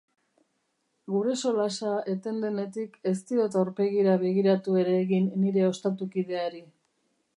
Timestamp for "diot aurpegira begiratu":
3.33-4.81